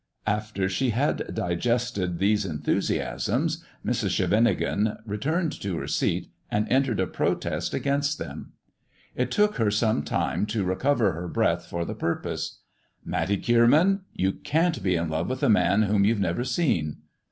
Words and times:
After 0.25 0.67
she 0.67 0.89
had 0.89 1.31
digested 1.35 2.17
these 2.17 2.43
enthusiasms, 2.43 3.63
Mrs. 3.85 4.09
Scheven 4.17 4.47
ingen 4.47 4.97
returned 5.05 5.51
to 5.61 5.77
her 5.77 5.85
seat, 5.85 6.31
and 6.49 6.67
entered 6.71 6.99
a 6.99 7.05
protest 7.05 7.75
against 7.75 8.17
them. 8.17 8.53
It 9.15 9.29
took 9.29 9.57
her 9.57 9.69
some 9.69 10.01
time 10.01 10.47
to 10.47 10.63
recover 10.63 11.11
her 11.13 11.27
breath 11.27 11.65
for 11.67 11.85
the 11.85 11.93
purpose. 11.93 12.61
"Matty 13.05 13.37
Kierman, 13.37 13.99
you 14.11 14.31
can't 14.31 14.81
be 14.81 14.95
in 14.95 15.07
love 15.07 15.29
with 15.29 15.43
a 15.43 15.49
man 15.49 15.83
whom 15.83 16.03
you've 16.03 16.19
never 16.19 16.45
seen." 16.45 16.97